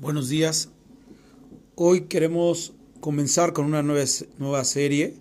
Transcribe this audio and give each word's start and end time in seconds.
Buenos 0.00 0.30
días. 0.30 0.70
Hoy 1.74 2.06
queremos 2.06 2.72
comenzar 3.00 3.52
con 3.52 3.66
una 3.66 3.82
nueva, 3.82 4.08
nueva 4.38 4.64
serie 4.64 5.18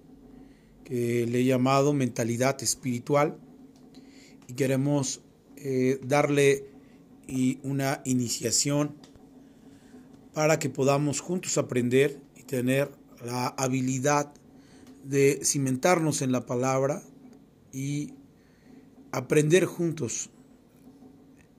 que 0.86 1.28
le 1.28 1.42
he 1.42 1.44
llamado 1.44 1.92
Mentalidad 1.92 2.64
Espiritual 2.64 3.38
y 4.48 4.54
queremos 4.54 5.20
eh, 5.58 6.00
darle 6.02 6.64
una 7.62 8.02
iniciación 8.06 8.96
para 10.34 10.60
que 10.60 10.70
podamos 10.70 11.20
juntos 11.20 11.58
aprender 11.58 12.22
y 12.38 12.44
tener 12.44 12.90
la 13.22 13.48
habilidad 13.48 14.34
de 15.04 15.42
cimentarnos 15.44 16.22
en 16.22 16.32
la 16.32 16.46
palabra 16.46 17.04
y 17.74 18.14
aprender 19.12 19.66
juntos. 19.66 20.30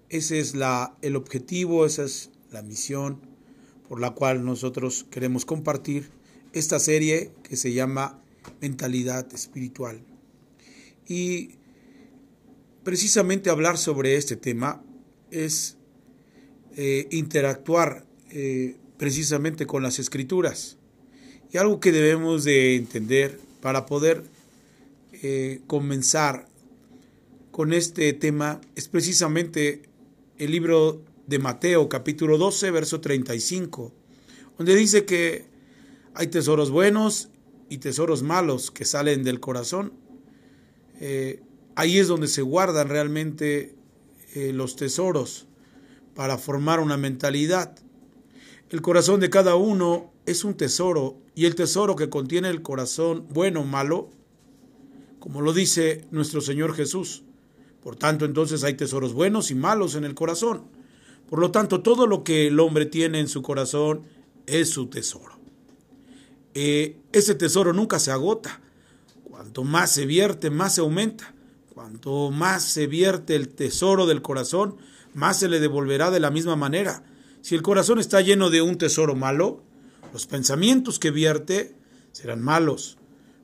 Ese 0.08 0.40
es 0.40 0.54
la, 0.54 0.96
el 1.02 1.16
objetivo, 1.16 1.84
esa 1.84 2.04
es 2.04 2.30
la 2.50 2.62
misión 2.62 3.20
por 3.88 4.00
la 4.00 4.10
cual 4.10 4.44
nosotros 4.44 5.06
queremos 5.10 5.44
compartir 5.44 6.10
esta 6.52 6.78
serie 6.78 7.32
que 7.42 7.56
se 7.56 7.72
llama 7.72 8.22
Mentalidad 8.60 9.32
Espiritual. 9.34 10.00
Y 11.06 11.56
precisamente 12.84 13.50
hablar 13.50 13.78
sobre 13.78 14.16
este 14.16 14.36
tema 14.36 14.82
es 15.30 15.76
eh, 16.76 17.08
interactuar 17.10 18.06
eh, 18.30 18.76
precisamente 18.96 19.66
con 19.66 19.82
las 19.82 19.98
escrituras. 19.98 20.78
Y 21.52 21.58
algo 21.58 21.80
que 21.80 21.90
debemos 21.90 22.44
de 22.44 22.76
entender 22.76 23.40
para 23.60 23.86
poder 23.86 24.22
eh, 25.22 25.60
comenzar 25.66 26.46
con 27.50 27.72
este 27.72 28.12
tema 28.12 28.60
es 28.76 28.88
precisamente 28.88 29.82
el 30.38 30.52
libro 30.52 31.02
de 31.30 31.38
Mateo 31.38 31.88
capítulo 31.88 32.38
12, 32.38 32.72
verso 32.72 33.00
35, 33.00 33.92
donde 34.58 34.74
dice 34.74 35.04
que 35.04 35.46
hay 36.12 36.26
tesoros 36.26 36.72
buenos 36.72 37.28
y 37.68 37.78
tesoros 37.78 38.24
malos 38.24 38.72
que 38.72 38.84
salen 38.84 39.22
del 39.22 39.38
corazón. 39.38 39.92
Eh, 40.98 41.40
ahí 41.76 42.00
es 42.00 42.08
donde 42.08 42.26
se 42.26 42.42
guardan 42.42 42.88
realmente 42.88 43.76
eh, 44.34 44.52
los 44.52 44.74
tesoros 44.74 45.46
para 46.16 46.36
formar 46.36 46.80
una 46.80 46.96
mentalidad. 46.96 47.78
El 48.68 48.82
corazón 48.82 49.20
de 49.20 49.30
cada 49.30 49.54
uno 49.54 50.12
es 50.26 50.42
un 50.42 50.54
tesoro 50.54 51.16
y 51.36 51.44
el 51.44 51.54
tesoro 51.54 51.94
que 51.94 52.10
contiene 52.10 52.48
el 52.48 52.60
corazón 52.60 53.28
bueno 53.30 53.60
o 53.60 53.64
malo, 53.64 54.10
como 55.20 55.42
lo 55.42 55.52
dice 55.52 56.04
nuestro 56.10 56.40
Señor 56.40 56.74
Jesús. 56.74 57.22
Por 57.84 57.94
tanto, 57.94 58.24
entonces 58.24 58.64
hay 58.64 58.74
tesoros 58.74 59.12
buenos 59.12 59.52
y 59.52 59.54
malos 59.54 59.94
en 59.94 60.02
el 60.02 60.16
corazón. 60.16 60.79
Por 61.30 61.38
lo 61.38 61.52
tanto, 61.52 61.80
todo 61.80 62.08
lo 62.08 62.24
que 62.24 62.48
el 62.48 62.58
hombre 62.58 62.86
tiene 62.86 63.20
en 63.20 63.28
su 63.28 63.40
corazón 63.40 64.02
es 64.46 64.70
su 64.70 64.88
tesoro. 64.88 65.38
Eh, 66.54 66.96
ese 67.12 67.36
tesoro 67.36 67.72
nunca 67.72 68.00
se 68.00 68.10
agota. 68.10 68.60
Cuanto 69.22 69.62
más 69.62 69.92
se 69.92 70.06
vierte, 70.06 70.50
más 70.50 70.74
se 70.74 70.80
aumenta. 70.80 71.32
Cuanto 71.72 72.32
más 72.32 72.64
se 72.64 72.88
vierte 72.88 73.36
el 73.36 73.48
tesoro 73.48 74.06
del 74.06 74.22
corazón, 74.22 74.76
más 75.14 75.38
se 75.38 75.48
le 75.48 75.60
devolverá 75.60 76.10
de 76.10 76.18
la 76.18 76.32
misma 76.32 76.56
manera. 76.56 77.04
Si 77.42 77.54
el 77.54 77.62
corazón 77.62 78.00
está 78.00 78.20
lleno 78.20 78.50
de 78.50 78.60
un 78.60 78.76
tesoro 78.76 79.14
malo, 79.14 79.62
los 80.12 80.26
pensamientos 80.26 80.98
que 80.98 81.12
vierte 81.12 81.76
serán 82.10 82.42
malos. 82.42 82.98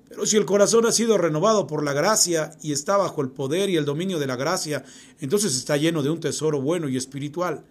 Pero 0.09 0.27
si 0.27 0.37
el 0.37 0.45
corazón 0.45 0.87
ha 0.87 0.93
sido 0.93 1.19
renovado 1.19 1.67
por 1.67 1.85
la 1.85 1.93
gracia 1.93 2.51
y 2.63 2.73
está 2.73 2.97
bajo 2.97 3.23
el 3.23 3.31
poder 3.31 3.71
y 3.71 3.77
el 3.77 3.85
dominio 3.85 4.19
de 4.19 4.27
la 4.27 4.37
gracia, 4.37 4.85
entonces 5.21 5.57
está 5.57 5.77
lleno 5.77 6.03
de 6.03 6.11
un 6.11 6.21
tesoro 6.21 6.61
bueno 6.61 6.89
y 6.89 6.97
espiritual. 6.97 7.65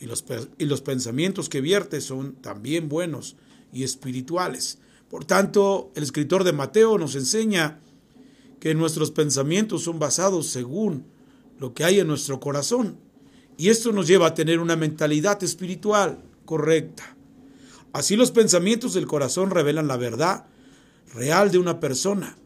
Y 0.00 0.06
los, 0.06 0.24
y 0.58 0.64
los 0.66 0.80
pensamientos 0.80 1.48
que 1.48 1.60
vierte 1.60 2.00
son 2.00 2.34
también 2.34 2.88
buenos 2.88 3.36
y 3.72 3.82
espirituales. 3.82 4.78
Por 5.10 5.24
tanto, 5.24 5.90
el 5.94 6.02
escritor 6.02 6.44
de 6.44 6.52
Mateo 6.52 6.98
nos 6.98 7.14
enseña 7.14 7.80
que 8.60 8.74
nuestros 8.74 9.10
pensamientos 9.10 9.82
son 9.82 9.98
basados 9.98 10.48
según 10.48 11.04
lo 11.58 11.74
que 11.74 11.84
hay 11.84 12.00
en 12.00 12.06
nuestro 12.06 12.40
corazón. 12.40 12.96
Y 13.56 13.70
esto 13.70 13.92
nos 13.92 14.06
lleva 14.06 14.28
a 14.28 14.34
tener 14.34 14.60
una 14.60 14.76
mentalidad 14.76 15.42
espiritual 15.42 16.22
correcta. 16.44 17.16
Así 17.92 18.16
los 18.16 18.30
pensamientos 18.30 18.94
del 18.94 19.06
corazón 19.06 19.50
revelan 19.50 19.88
la 19.88 19.96
verdad 19.96 20.46
real 21.14 21.50
de 21.50 21.58
una 21.58 21.80
persona. 21.80 22.36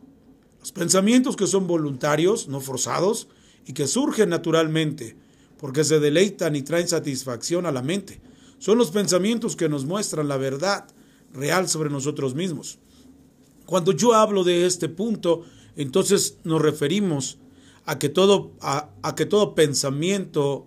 Los 0.60 0.72
pensamientos 0.72 1.36
que 1.36 1.46
son 1.46 1.66
voluntarios, 1.66 2.48
no 2.48 2.60
forzados, 2.60 3.28
y 3.66 3.74
que 3.74 3.86
surgen 3.86 4.28
naturalmente, 4.28 5.16
porque 5.62 5.84
se 5.84 6.00
deleitan 6.00 6.56
y 6.56 6.62
traen 6.62 6.88
satisfacción 6.88 7.66
a 7.66 7.70
la 7.70 7.82
mente, 7.82 8.20
son 8.58 8.78
los 8.78 8.90
pensamientos 8.90 9.54
que 9.54 9.68
nos 9.68 9.84
muestran 9.84 10.26
la 10.26 10.36
verdad 10.36 10.88
real 11.32 11.68
sobre 11.68 11.88
nosotros 11.88 12.34
mismos. 12.34 12.80
Cuando 13.64 13.92
yo 13.92 14.12
hablo 14.12 14.42
de 14.42 14.66
este 14.66 14.88
punto, 14.88 15.44
entonces 15.76 16.38
nos 16.42 16.60
referimos 16.60 17.38
a 17.86 18.00
que 18.00 18.08
todo, 18.08 18.50
a, 18.60 18.90
que 19.14 19.24
todo 19.24 19.54
pensamiento 19.54 20.66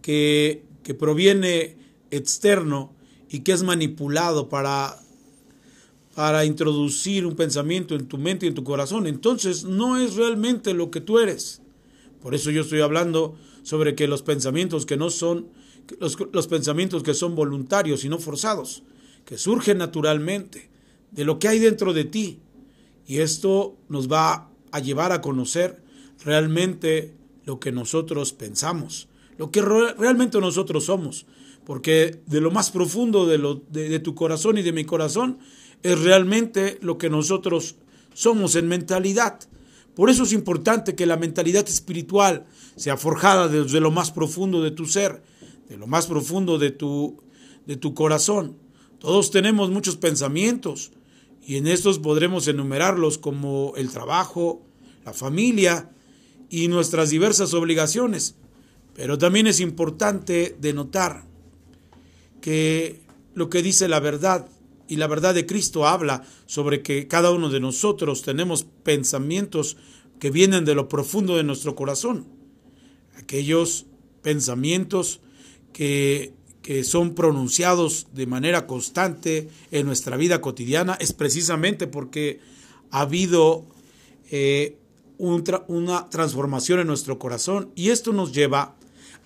que, 0.00 0.64
que 0.82 0.94
proviene 0.94 1.76
externo 2.10 2.94
y 3.28 3.40
que 3.40 3.52
es 3.52 3.62
manipulado 3.62 4.48
para 4.48 4.98
para 6.14 6.46
introducir 6.46 7.26
un 7.26 7.36
pensamiento 7.36 7.94
en 7.94 8.06
tu 8.06 8.16
mente 8.16 8.46
y 8.46 8.48
en 8.48 8.54
tu 8.54 8.64
corazón. 8.64 9.06
Entonces 9.06 9.64
no 9.64 9.98
es 9.98 10.16
realmente 10.16 10.72
lo 10.72 10.90
que 10.90 11.00
tú 11.02 11.18
eres. 11.18 11.60
Por 12.22 12.34
eso 12.34 12.50
yo 12.50 12.62
estoy 12.62 12.80
hablando 12.82 13.34
sobre 13.62 13.94
que 13.94 14.08
los 14.08 14.22
pensamientos 14.22 14.86
que 14.86 14.96
no 14.96 15.10
son, 15.10 15.48
los, 15.98 16.16
los 16.32 16.46
pensamientos 16.46 17.02
que 17.02 17.14
son 17.14 17.34
voluntarios 17.34 18.04
y 18.04 18.08
no 18.08 18.18
forzados, 18.18 18.82
que 19.24 19.38
surgen 19.38 19.78
naturalmente 19.78 20.68
de 21.10 21.24
lo 21.24 21.38
que 21.38 21.48
hay 21.48 21.58
dentro 21.58 21.92
de 21.92 22.04
ti. 22.04 22.40
Y 23.06 23.18
esto 23.18 23.76
nos 23.88 24.10
va 24.10 24.50
a 24.70 24.80
llevar 24.80 25.12
a 25.12 25.20
conocer 25.20 25.82
realmente 26.24 27.14
lo 27.44 27.60
que 27.60 27.72
nosotros 27.72 28.32
pensamos, 28.32 29.08
lo 29.38 29.50
que 29.50 29.62
realmente 29.62 30.40
nosotros 30.40 30.84
somos. 30.84 31.26
Porque 31.64 32.20
de 32.26 32.40
lo 32.40 32.50
más 32.50 32.70
profundo 32.72 33.26
de, 33.26 33.38
lo, 33.38 33.54
de, 33.54 33.88
de 33.88 34.00
tu 34.00 34.14
corazón 34.14 34.58
y 34.58 34.62
de 34.62 34.72
mi 34.72 34.84
corazón 34.84 35.38
es 35.82 36.00
realmente 36.00 36.78
lo 36.80 36.98
que 36.98 37.10
nosotros 37.10 37.76
somos 38.14 38.56
en 38.56 38.68
mentalidad. 38.68 39.38
Por 39.94 40.08
eso 40.08 40.22
es 40.22 40.32
importante 40.32 40.94
que 40.94 41.06
la 41.06 41.16
mentalidad 41.16 41.68
espiritual 41.68 42.46
sea 42.76 42.96
forjada 42.96 43.48
desde 43.48 43.80
lo 43.80 43.90
más 43.90 44.10
profundo 44.10 44.62
de 44.62 44.70
tu 44.70 44.86
ser, 44.86 45.22
de 45.68 45.76
lo 45.76 45.86
más 45.86 46.06
profundo 46.06 46.58
de 46.58 46.70
tu, 46.70 47.22
de 47.66 47.76
tu 47.76 47.94
corazón. 47.94 48.56
Todos 48.98 49.30
tenemos 49.30 49.70
muchos 49.70 49.96
pensamientos 49.96 50.92
y 51.44 51.56
en 51.56 51.66
estos 51.66 51.98
podremos 51.98 52.48
enumerarlos 52.48 53.18
como 53.18 53.74
el 53.76 53.90
trabajo, 53.90 54.62
la 55.04 55.12
familia 55.12 55.90
y 56.48 56.68
nuestras 56.68 57.10
diversas 57.10 57.52
obligaciones. 57.52 58.36
Pero 58.94 59.18
también 59.18 59.46
es 59.46 59.60
importante 59.60 60.56
denotar 60.60 61.24
que 62.40 63.02
lo 63.34 63.50
que 63.50 63.62
dice 63.62 63.88
la 63.88 64.00
verdad 64.00 64.48
y 64.88 64.96
la 64.96 65.06
verdad 65.06 65.34
de 65.34 65.46
Cristo 65.46 65.86
habla 65.86 66.24
sobre 66.46 66.82
que 66.82 67.08
cada 67.08 67.30
uno 67.30 67.48
de 67.48 67.60
nosotros 67.60 68.22
tenemos 68.22 68.64
pensamientos 68.82 69.76
que 70.18 70.30
vienen 70.30 70.64
de 70.64 70.74
lo 70.74 70.88
profundo 70.88 71.36
de 71.36 71.44
nuestro 71.44 71.74
corazón. 71.74 72.26
Aquellos 73.16 73.86
pensamientos 74.22 75.20
que, 75.72 76.34
que 76.62 76.84
son 76.84 77.14
pronunciados 77.14 78.06
de 78.12 78.26
manera 78.26 78.66
constante 78.66 79.48
en 79.70 79.86
nuestra 79.86 80.16
vida 80.16 80.40
cotidiana 80.40 80.96
es 81.00 81.12
precisamente 81.12 81.86
porque 81.86 82.40
ha 82.90 83.00
habido 83.00 83.66
eh, 84.30 84.76
una 85.18 86.08
transformación 86.10 86.80
en 86.80 86.86
nuestro 86.86 87.18
corazón 87.18 87.70
y 87.74 87.90
esto 87.90 88.12
nos 88.12 88.32
lleva 88.32 88.76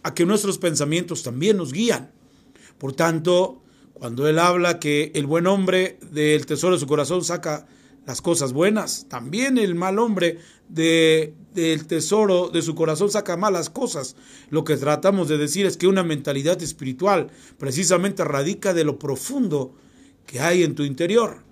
a 0.03 0.15
que 0.15 0.27
nuestros 0.27 0.59
pensamientos 0.59 1.23
también 1.23 1.57
nos 1.57 1.73
guían. 1.73 2.11
Por 2.79 2.93
tanto, 2.93 3.63
cuando 3.99 4.29
él 4.29 4.39
habla 4.39 4.79
que 4.79 5.11
el 5.15 5.27
buen 5.27 5.47
hombre 5.47 5.99
del 6.11 6.45
tesoro 6.45 6.75
de 6.75 6.81
su 6.81 6.87
corazón 6.87 7.25
saca 7.25 7.67
las 8.07 8.21
cosas 8.21 8.53
buenas, 8.53 9.07
también 9.09 9.59
el 9.59 9.75
mal 9.75 9.99
hombre 9.99 10.39
de, 10.69 11.35
del 11.55 11.87
tesoro 11.87 12.51
de 12.51 12.63
su 12.63 12.75
corazón 12.75 13.11
saca 13.11 13.37
malas 13.37 13.71
cosas. 13.71 14.15
Lo 14.51 14.65
que 14.65 14.77
tratamos 14.77 15.29
de 15.29 15.39
decir 15.39 15.67
es 15.67 15.77
que 15.77 15.87
una 15.87 16.05
mentalidad 16.05 16.61
espiritual 16.63 17.31
precisamente 17.59 18.23
radica 18.23 18.75
de 18.75 18.85
lo 18.85 18.99
profundo 18.99 19.75
que 20.27 20.41
hay 20.41 20.63
en 20.63 20.75
tu 20.75 20.83
interior. 20.83 21.43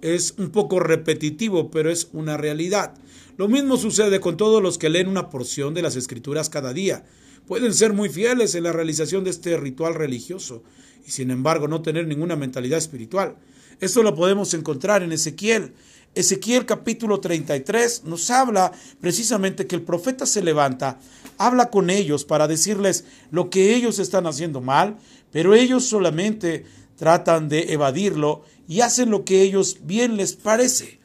Es 0.00 0.34
un 0.38 0.50
poco 0.50 0.78
repetitivo, 0.78 1.70
pero 1.70 1.90
es 1.90 2.08
una 2.12 2.36
realidad. 2.36 2.94
Lo 3.36 3.48
mismo 3.48 3.76
sucede 3.76 4.20
con 4.20 4.36
todos 4.36 4.62
los 4.62 4.78
que 4.78 4.88
leen 4.88 5.08
una 5.08 5.30
porción 5.30 5.74
de 5.74 5.82
las 5.82 5.96
escrituras 5.96 6.48
cada 6.48 6.72
día 6.72 7.04
pueden 7.48 7.72
ser 7.72 7.94
muy 7.94 8.10
fieles 8.10 8.54
en 8.54 8.64
la 8.64 8.72
realización 8.72 9.24
de 9.24 9.30
este 9.30 9.56
ritual 9.56 9.94
religioso 9.94 10.62
y 11.08 11.10
sin 11.10 11.30
embargo 11.30 11.66
no 11.68 11.80
tener 11.80 12.06
ninguna 12.06 12.36
mentalidad 12.36 12.78
espiritual. 12.78 13.36
Esto 13.80 14.02
lo 14.02 14.14
podemos 14.14 14.52
encontrar 14.52 15.02
en 15.02 15.10
Ezequiel. 15.10 15.72
Ezequiel 16.14 16.66
capítulo 16.66 17.18
33 17.18 18.04
nos 18.04 18.28
habla 18.28 18.72
precisamente 19.00 19.66
que 19.66 19.76
el 19.76 19.82
profeta 19.82 20.26
se 20.26 20.42
levanta, 20.42 21.00
habla 21.38 21.70
con 21.70 21.88
ellos 21.88 22.26
para 22.26 22.46
decirles 22.46 23.06
lo 23.30 23.48
que 23.48 23.74
ellos 23.74 23.98
están 23.98 24.26
haciendo 24.26 24.60
mal, 24.60 24.98
pero 25.32 25.54
ellos 25.54 25.86
solamente 25.86 26.66
tratan 26.96 27.48
de 27.48 27.72
evadirlo 27.72 28.44
y 28.68 28.82
hacen 28.82 29.10
lo 29.10 29.24
que 29.24 29.40
ellos 29.40 29.78
bien 29.84 30.18
les 30.18 30.34
parece. 30.34 30.98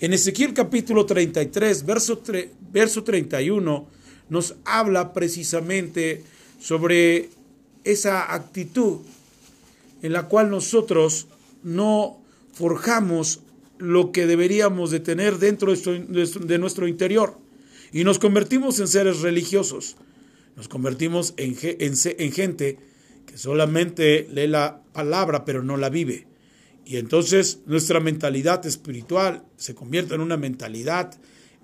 En 0.00 0.12
Ezequiel 0.12 0.54
capítulo 0.54 1.06
33, 1.06 1.86
verso, 1.86 2.20
verso 2.72 3.04
31, 3.04 3.86
nos 4.28 4.56
habla 4.64 5.12
precisamente 5.12 6.24
sobre 6.58 7.30
esa 7.84 8.34
actitud 8.34 8.98
en 10.02 10.12
la 10.12 10.28
cual 10.28 10.50
nosotros 10.50 11.28
no 11.62 12.22
forjamos 12.52 13.40
lo 13.78 14.12
que 14.12 14.26
deberíamos 14.26 14.90
de 14.90 15.00
tener 15.00 15.38
dentro 15.38 15.74
de 15.74 16.58
nuestro 16.58 16.88
interior 16.88 17.38
y 17.92 18.04
nos 18.04 18.18
convertimos 18.18 18.80
en 18.80 18.88
seres 18.88 19.20
religiosos, 19.20 19.96
nos 20.56 20.68
convertimos 20.68 21.34
en, 21.36 21.56
en 21.78 22.32
gente 22.32 22.78
que 23.26 23.36
solamente 23.36 24.28
lee 24.32 24.46
la 24.46 24.82
palabra 24.92 25.44
pero 25.44 25.62
no 25.62 25.76
la 25.76 25.90
vive. 25.90 26.26
Y 26.86 26.98
entonces 26.98 27.60
nuestra 27.66 27.98
mentalidad 27.98 28.64
espiritual 28.64 29.42
se 29.56 29.74
convierte 29.74 30.14
en 30.14 30.20
una 30.20 30.36
mentalidad 30.36 31.18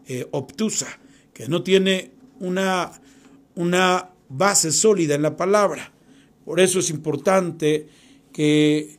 eh, 0.09 0.27
obtusa, 0.33 0.99
que 1.33 1.47
no 1.47 1.63
tiene 1.63 2.11
una, 2.41 2.91
una 3.55 4.11
base 4.29 4.73
sólida 4.73 5.15
en 5.15 5.23
la 5.23 5.37
palabra. 5.37 5.93
Por 6.45 6.59
eso 6.59 6.81
es 6.81 6.91
importante 6.91 7.87
que 8.33 8.99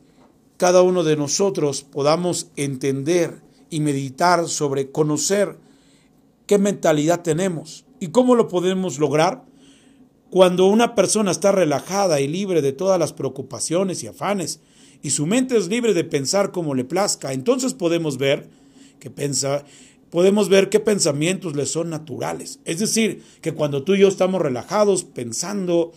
cada 0.56 0.82
uno 0.82 1.04
de 1.04 1.16
nosotros 1.16 1.82
podamos 1.82 2.50
entender 2.56 3.42
y 3.70 3.80
meditar 3.80 4.48
sobre 4.48 4.90
conocer 4.90 5.58
qué 6.46 6.58
mentalidad 6.58 7.22
tenemos 7.22 7.84
y 8.00 8.08
cómo 8.08 8.34
lo 8.34 8.48
podemos 8.48 8.98
lograr. 8.98 9.44
Cuando 10.30 10.66
una 10.66 10.94
persona 10.94 11.30
está 11.30 11.52
relajada 11.52 12.20
y 12.20 12.28
libre 12.28 12.62
de 12.62 12.72
todas 12.72 12.98
las 12.98 13.12
preocupaciones 13.12 14.02
y 14.02 14.06
afanes, 14.06 14.60
y 15.02 15.10
su 15.10 15.26
mente 15.26 15.56
es 15.56 15.68
libre 15.68 15.92
de 15.92 16.04
pensar 16.04 16.50
como 16.50 16.74
le 16.74 16.84
plazca, 16.84 17.32
entonces 17.32 17.74
podemos 17.74 18.16
ver 18.16 18.48
que 19.00 19.10
pensa, 19.10 19.64
podemos 20.10 20.48
ver 20.48 20.70
qué 20.70 20.80
pensamientos 20.80 21.54
le 21.56 21.66
son 21.66 21.90
naturales. 21.90 22.60
Es 22.64 22.78
decir, 22.78 23.22
que 23.42 23.52
cuando 23.52 23.82
tú 23.82 23.94
y 23.94 24.00
yo 24.00 24.08
estamos 24.08 24.40
relajados, 24.40 25.04
pensando 25.04 25.92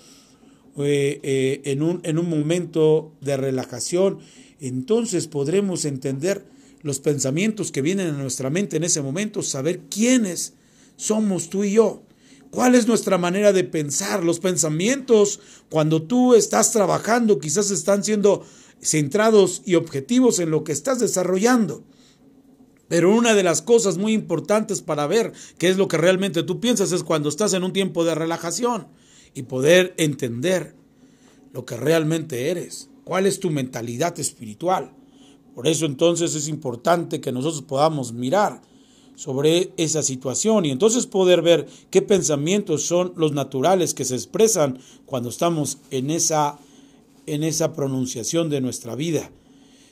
eh, 0.80 1.20
eh, 1.24 1.62
en, 1.66 1.82
un, 1.82 2.02
en 2.04 2.20
un 2.20 2.30
momento 2.30 3.12
de 3.22 3.36
relajación, 3.36 4.20
entonces 4.60 5.28
podremos 5.28 5.86
entender 5.86 6.46
los 6.82 7.00
pensamientos 7.00 7.72
que 7.72 7.82
vienen 7.82 8.10
a 8.10 8.18
nuestra 8.18 8.50
mente 8.50 8.78
en 8.78 8.84
ese 8.84 9.02
momento, 9.02 9.42
saber 9.42 9.82
quiénes 9.90 10.54
somos 10.96 11.50
tú 11.50 11.64
y 11.64 11.72
yo. 11.72 12.04
¿Cuál 12.52 12.76
es 12.76 12.88
nuestra 12.88 13.18
manera 13.18 13.54
de 13.54 13.64
pensar? 13.64 14.24
Los 14.24 14.40
pensamientos, 14.40 15.40
cuando 15.70 16.04
tú 16.04 16.36
estás 16.36 16.72
trabajando, 16.72 17.40
quizás 17.40 17.72
están 17.72 18.04
siendo 18.04 18.46
centrados 18.80 19.64
y 19.66 19.76
objetivos 19.76 20.40
en 20.40 20.52
lo 20.52 20.64
que 20.64 20.72
estás 20.72 21.00
desarrollando. 21.00 21.84
Pero 22.88 23.14
una 23.14 23.34
de 23.34 23.44
las 23.44 23.62
cosas 23.62 23.98
muy 23.98 24.14
importantes 24.14 24.82
para 24.82 25.08
ver 25.08 25.34
qué 25.58 25.70
es 25.70 25.78
lo 25.78 25.88
que 25.88 25.98
realmente 25.98 26.44
tú 26.44 26.62
piensas 26.62 26.92
es 26.92 27.04
cuando 27.04 27.30
estás 27.30 27.54
en 27.54 27.64
un 27.64 27.74
tiempo 27.74 28.06
de 28.06 28.16
relajación 28.16 28.88
y 29.38 29.44
poder 29.44 29.94
entender 29.98 30.74
lo 31.54 31.64
que 31.64 31.78
realmente 31.78 32.50
eres, 32.50 32.90
cuál 33.04 33.28
es 33.28 33.40
tu 33.40 33.52
mentalidad 33.52 34.20
espiritual. 34.20 34.94
Por 35.54 35.68
eso 35.68 35.86
entonces 35.86 36.34
es 36.34 36.48
importante 36.48 37.22
que 37.22 37.32
nosotros 37.32 37.62
podamos 37.62 38.14
mirar 38.14 38.62
sobre 39.16 39.74
esa 39.78 40.02
situación 40.02 40.66
y 40.66 40.72
entonces 40.72 41.06
poder 41.06 41.44
ver 41.44 41.68
qué 41.92 42.02
pensamientos 42.02 42.88
son 42.88 43.14
los 43.16 43.32
naturales 43.32 43.94
que 43.94 44.06
se 44.06 44.16
expresan 44.16 44.80
cuando 45.06 45.30
estamos 45.30 45.78
en 45.92 46.10
esa 46.10 46.58
en 47.28 47.44
esa 47.44 47.74
pronunciación 47.74 48.50
de 48.50 48.62
nuestra 48.62 48.96
vida. 48.96 49.30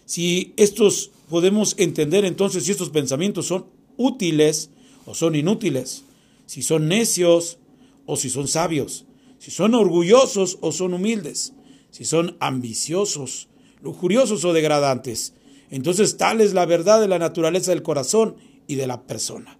Si 0.05 0.53
estos 0.57 1.11
podemos 1.29 1.75
entender 1.77 2.25
entonces 2.25 2.63
si 2.63 2.71
estos 2.71 2.89
pensamientos 2.89 3.45
son 3.45 3.67
útiles 3.97 4.71
o 5.05 5.13
son 5.13 5.35
inútiles, 5.35 6.03
si 6.47 6.63
son 6.63 6.87
necios 6.87 7.59
o 8.07 8.15
si 8.15 8.31
son 8.31 8.47
sabios, 8.47 9.05
si 9.45 9.51
son 9.51 9.75
orgullosos 9.75 10.57
o 10.61 10.71
son 10.71 10.95
humildes, 10.95 11.53
si 11.91 12.03
son 12.03 12.35
ambiciosos, 12.39 13.47
lujuriosos 13.79 14.43
o 14.43 14.53
degradantes. 14.53 15.35
Entonces 15.69 16.17
tal 16.17 16.41
es 16.41 16.55
la 16.55 16.65
verdad 16.65 16.99
de 16.99 17.07
la 17.07 17.19
naturaleza 17.19 17.69
del 17.69 17.83
corazón 17.83 18.37
y 18.65 18.73
de 18.73 18.87
la 18.87 19.03
persona. 19.03 19.59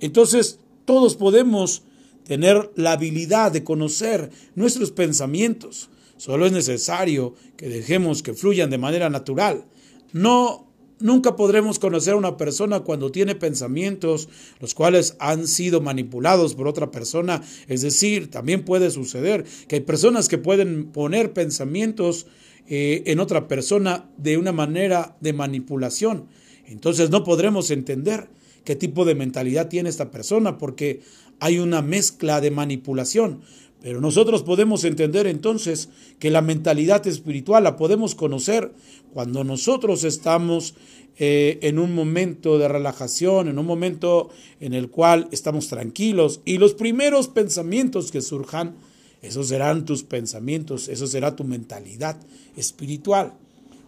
Entonces 0.00 0.58
todos 0.84 1.16
podemos 1.16 1.82
tener 2.24 2.72
la 2.76 2.92
habilidad 2.92 3.50
de 3.50 3.64
conocer 3.64 4.30
nuestros 4.54 4.90
pensamientos, 4.90 5.88
Solo 6.18 6.44
es 6.44 6.52
necesario 6.52 7.34
que 7.56 7.70
dejemos 7.70 8.22
que 8.22 8.34
fluyan 8.34 8.68
de 8.68 8.76
manera 8.76 9.08
natural. 9.08 9.64
No 10.12 10.71
Nunca 11.02 11.34
podremos 11.34 11.80
conocer 11.80 12.14
a 12.14 12.16
una 12.16 12.36
persona 12.36 12.80
cuando 12.80 13.10
tiene 13.10 13.34
pensamientos 13.34 14.28
los 14.60 14.72
cuales 14.72 15.16
han 15.18 15.48
sido 15.48 15.80
manipulados 15.80 16.54
por 16.54 16.68
otra 16.68 16.92
persona. 16.92 17.42
Es 17.66 17.82
decir, 17.82 18.30
también 18.30 18.64
puede 18.64 18.88
suceder 18.92 19.44
que 19.66 19.76
hay 19.76 19.80
personas 19.80 20.28
que 20.28 20.38
pueden 20.38 20.92
poner 20.92 21.32
pensamientos 21.32 22.26
eh, 22.68 23.02
en 23.06 23.18
otra 23.18 23.48
persona 23.48 24.08
de 24.16 24.38
una 24.38 24.52
manera 24.52 25.16
de 25.20 25.32
manipulación. 25.32 26.28
Entonces 26.66 27.10
no 27.10 27.24
podremos 27.24 27.72
entender 27.72 28.28
qué 28.64 28.76
tipo 28.76 29.04
de 29.04 29.16
mentalidad 29.16 29.68
tiene 29.68 29.88
esta 29.88 30.12
persona 30.12 30.56
porque 30.56 31.00
hay 31.40 31.58
una 31.58 31.82
mezcla 31.82 32.40
de 32.40 32.52
manipulación. 32.52 33.42
Pero 33.82 34.00
nosotros 34.00 34.42
podemos 34.44 34.84
entender 34.84 35.26
entonces 35.26 35.88
que 36.20 36.30
la 36.30 36.40
mentalidad 36.40 37.06
espiritual 37.06 37.64
la 37.64 37.76
podemos 37.76 38.14
conocer 38.14 38.72
cuando 39.12 39.42
nosotros 39.42 40.04
estamos 40.04 40.74
eh, 41.18 41.58
en 41.62 41.78
un 41.78 41.94
momento 41.94 42.58
de 42.58 42.68
relajación, 42.68 43.48
en 43.48 43.58
un 43.58 43.66
momento 43.66 44.30
en 44.60 44.72
el 44.72 44.88
cual 44.88 45.28
estamos 45.32 45.68
tranquilos 45.68 46.40
y 46.44 46.58
los 46.58 46.74
primeros 46.74 47.28
pensamientos 47.28 48.12
que 48.12 48.22
surjan, 48.22 48.76
esos 49.20 49.48
serán 49.48 49.84
tus 49.84 50.04
pensamientos, 50.04 50.88
eso 50.88 51.06
será 51.06 51.36
tu 51.36 51.44
mentalidad 51.44 52.18
espiritual. 52.56 53.34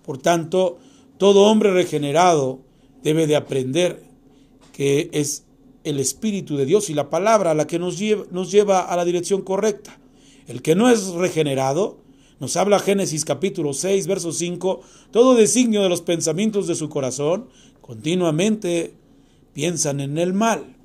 Por 0.05 0.19
tanto, 0.19 0.79
todo 1.17 1.45
hombre 1.45 1.73
regenerado 1.73 2.61
debe 3.03 3.27
de 3.27 3.37
aprender 3.37 4.03
que 4.73 5.09
es 5.13 5.45
el 5.85 6.01
Espíritu 6.01 6.57
de 6.57 6.67
Dios 6.67 6.91
y 6.91 6.95
la 6.95 7.11
palabra 7.11 7.55
la 7.55 7.67
que 7.67 7.79
nos 7.79 7.99
lleva, 7.99 8.25
nos 8.31 8.51
lleva 8.51 8.81
a 8.81 8.97
la 8.97 9.05
dirección 9.05 9.43
correcta. 9.43 10.01
El 10.49 10.63
que 10.63 10.75
no 10.75 10.91
es 10.91 11.09
regenerado, 11.09 11.99
nos 12.41 12.57
habla 12.57 12.79
Génesis 12.79 13.25
capítulo 13.25 13.73
6, 13.73 14.07
verso 14.07 14.33
5, 14.33 14.81
todo 15.13 15.35
designio 15.35 15.83
de 15.83 15.89
los 15.89 16.01
pensamientos 16.01 16.67
de 16.67 16.75
su 16.75 16.89
corazón, 16.89 17.49
continuamente 17.81 18.95
piensan 19.53 20.01
en 20.01 20.19
el 20.19 20.33
mal. 20.33 20.77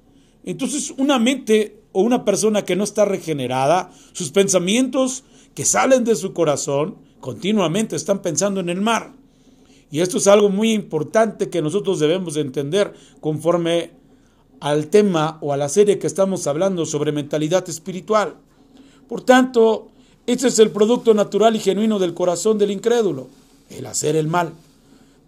Entonces, 0.44 0.94
una 0.98 1.18
mente 1.18 1.82
o 1.92 2.02
una 2.02 2.24
persona 2.24 2.64
que 2.64 2.76
no 2.76 2.84
está 2.84 3.06
regenerada, 3.06 3.92
sus 4.14 4.32
pensamientos 4.32 5.24
que 5.56 5.66
salen 5.66 6.04
de 6.04 6.16
su 6.16 6.34
corazón, 6.34 6.98
continuamente 7.20 7.96
están 7.96 8.22
pensando 8.22 8.60
en 8.60 8.70
el 8.70 8.82
mal. 8.82 9.14
Y 9.92 10.02
esto 10.02 10.18
es 10.18 10.28
algo 10.28 10.50
muy 10.50 10.72
importante 10.72 11.50
que 11.50 11.62
nosotros 11.62 12.00
debemos 12.00 12.38
entender 12.38 12.94
conforme 13.22 13.92
al 14.60 14.88
tema 14.88 15.38
o 15.42 15.54
a 15.54 15.58
la 15.58 15.70
serie 15.70 16.00
que 16.00 16.08
estamos 16.08 16.48
hablando 16.48 16.86
sobre 16.86 17.12
mentalidad 17.12 17.68
espiritual. 17.70 18.36
Por 19.08 19.22
tanto, 19.22 19.90
este 20.26 20.48
es 20.48 20.60
el 20.60 20.72
producto 20.72 21.14
natural 21.14 21.56
y 21.56 21.60
genuino 21.60 21.98
del 22.00 22.14
corazón 22.14 22.58
del 22.58 22.72
incrédulo, 22.72 23.28
el 23.70 23.86
hacer 23.86 24.16
el 24.16 24.28
mal. 24.28 24.54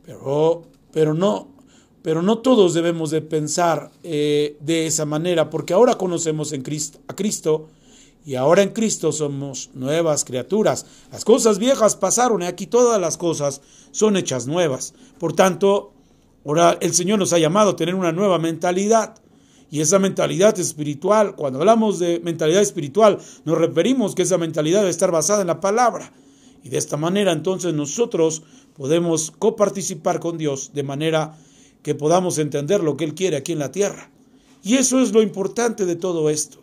Pero, 0.05 0.63
pero 0.91 1.13
no, 1.13 1.47
pero 2.01 2.21
no 2.21 2.39
todos 2.39 2.73
debemos 2.73 3.11
de 3.11 3.21
pensar 3.21 3.91
eh, 4.03 4.57
de 4.59 4.87
esa 4.87 5.05
manera, 5.05 5.49
porque 5.49 5.73
ahora 5.73 5.95
conocemos 5.95 6.51
en 6.51 6.61
Cristo, 6.61 6.99
a 7.07 7.15
Cristo 7.15 7.67
y 8.25 8.35
ahora 8.35 8.61
en 8.61 8.69
Cristo 8.69 9.11
somos 9.11 9.71
nuevas 9.73 10.25
criaturas. 10.25 10.85
Las 11.11 11.25
cosas 11.25 11.57
viejas 11.57 11.95
pasaron 11.95 12.43
y 12.43 12.45
aquí 12.45 12.67
todas 12.67 12.99
las 13.01 13.17
cosas 13.17 13.61
son 13.91 14.17
hechas 14.17 14.45
nuevas. 14.45 14.93
Por 15.19 15.33
tanto, 15.33 15.93
ahora 16.45 16.77
el 16.81 16.93
Señor 16.93 17.19
nos 17.19 17.33
ha 17.33 17.39
llamado 17.39 17.71
a 17.71 17.75
tener 17.75 17.95
una 17.95 18.11
nueva 18.11 18.39
mentalidad. 18.39 19.15
Y 19.69 19.79
esa 19.79 19.99
mentalidad 19.99 20.59
espiritual, 20.59 21.35
cuando 21.35 21.59
hablamos 21.59 21.97
de 21.97 22.19
mentalidad 22.19 22.61
espiritual, 22.61 23.19
nos 23.45 23.57
referimos 23.57 24.15
que 24.15 24.23
esa 24.23 24.37
mentalidad 24.37 24.79
debe 24.79 24.91
estar 24.91 25.11
basada 25.11 25.41
en 25.41 25.47
la 25.47 25.61
palabra. 25.61 26.11
Y 26.63 26.69
de 26.69 26.77
esta 26.77 26.97
manera 26.97 27.31
entonces 27.31 27.73
nosotros 27.73 28.43
podemos 28.75 29.31
coparticipar 29.31 30.19
con 30.19 30.37
Dios 30.37 30.71
de 30.73 30.83
manera 30.83 31.37
que 31.83 31.95
podamos 31.95 32.37
entender 32.37 32.83
lo 32.83 32.97
que 32.97 33.05
Él 33.05 33.15
quiere 33.15 33.37
aquí 33.37 33.53
en 33.53 33.59
la 33.59 33.71
tierra. 33.71 34.11
Y 34.63 34.75
eso 34.75 34.99
es 34.99 35.11
lo 35.11 35.21
importante 35.21 35.85
de 35.85 35.95
todo 35.95 36.29
esto, 36.29 36.59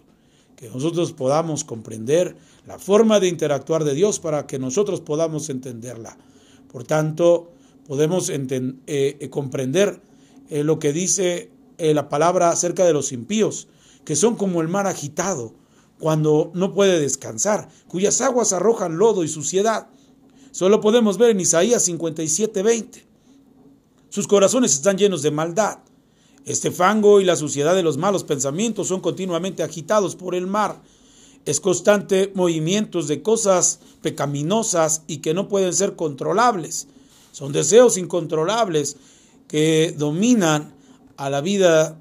que 0.56 0.68
nosotros 0.68 1.12
podamos 1.12 1.64
comprender 1.64 2.36
la 2.66 2.78
forma 2.78 3.18
de 3.18 3.28
interactuar 3.28 3.84
de 3.84 3.94
Dios 3.94 4.20
para 4.20 4.46
que 4.46 4.58
nosotros 4.58 5.00
podamos 5.00 5.48
entenderla. 5.48 6.16
Por 6.70 6.84
tanto, 6.84 7.50
podemos 7.88 8.28
eh, 8.28 8.38
eh, 8.86 9.30
comprender 9.30 10.00
eh, 10.50 10.62
lo 10.62 10.78
que 10.78 10.92
dice 10.92 11.50
la 11.78 12.08
palabra 12.08 12.50
acerca 12.50 12.84
de 12.84 12.92
los 12.92 13.12
impíos, 13.12 13.68
que 14.04 14.16
son 14.16 14.34
como 14.34 14.60
el 14.60 14.68
mar 14.68 14.88
agitado, 14.88 15.54
cuando 16.00 16.50
no 16.52 16.74
puede 16.74 16.98
descansar, 16.98 17.68
cuyas 17.86 18.20
aguas 18.20 18.52
arrojan 18.52 18.98
lodo 18.98 19.22
y 19.22 19.28
suciedad. 19.28 19.88
Solo 20.50 20.80
podemos 20.80 21.18
ver 21.18 21.30
en 21.30 21.40
Isaías 21.40 21.88
57:20. 21.88 23.04
Sus 24.08 24.26
corazones 24.26 24.72
están 24.72 24.98
llenos 24.98 25.22
de 25.22 25.30
maldad. 25.30 25.78
Este 26.44 26.72
fango 26.72 27.20
y 27.20 27.24
la 27.24 27.36
suciedad 27.36 27.76
de 27.76 27.84
los 27.84 27.96
malos 27.96 28.24
pensamientos 28.24 28.88
son 28.88 29.00
continuamente 29.00 29.62
agitados 29.62 30.16
por 30.16 30.34
el 30.34 30.48
mar. 30.48 30.82
Es 31.44 31.60
constante 31.60 32.32
movimientos 32.34 33.06
de 33.06 33.22
cosas 33.22 33.78
pecaminosas 34.02 35.02
y 35.06 35.18
que 35.18 35.32
no 35.32 35.46
pueden 35.46 35.74
ser 35.74 35.94
controlables. 35.94 36.88
Son 37.32 37.52
deseos 37.52 37.96
incontrolables 37.96 38.96
que 39.46 39.94
dominan 39.96 40.74
a 41.16 41.30
la 41.30 41.40
vida 41.40 41.98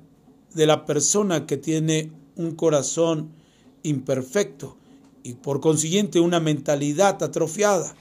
de 0.53 0.67
la 0.67 0.85
persona 0.85 1.45
que 1.45 1.57
tiene 1.57 2.11
un 2.35 2.55
corazón 2.55 3.31
imperfecto 3.83 4.77
y 5.23 5.33
por 5.33 5.59
consiguiente 5.59 6.19
una 6.19 6.39
mentalidad 6.39 7.21
atrofiada, 7.23 7.95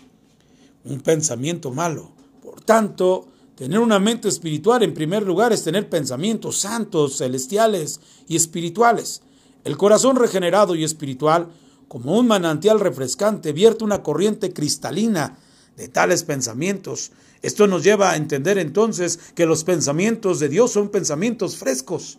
un 0.84 1.00
pensamiento 1.00 1.72
malo. 1.72 2.12
Por 2.42 2.60
tanto, 2.60 3.28
tener 3.56 3.80
una 3.80 3.98
mente 3.98 4.28
espiritual 4.28 4.82
en 4.82 4.94
primer 4.94 5.22
lugar 5.22 5.52
es 5.52 5.64
tener 5.64 5.88
pensamientos 5.88 6.58
santos, 6.58 7.18
celestiales 7.18 8.00
y 8.28 8.36
espirituales. 8.36 9.22
El 9.64 9.76
corazón 9.76 10.16
regenerado 10.16 10.74
y 10.74 10.84
espiritual, 10.84 11.48
como 11.88 12.16
un 12.16 12.26
manantial 12.28 12.78
refrescante, 12.78 13.52
vierte 13.52 13.84
una 13.84 14.02
corriente 14.02 14.52
cristalina 14.52 15.38
de 15.76 15.88
tales 15.88 16.24
pensamientos. 16.24 17.12
Esto 17.42 17.66
nos 17.66 17.84
lleva 17.84 18.10
a 18.10 18.16
entender 18.16 18.58
entonces 18.58 19.18
que 19.34 19.46
los 19.46 19.64
pensamientos 19.64 20.40
de 20.40 20.48
Dios 20.48 20.72
son 20.72 20.88
pensamientos 20.88 21.56
frescos, 21.56 22.18